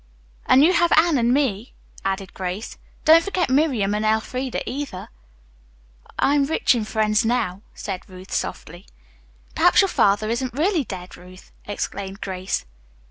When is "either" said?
4.67-5.09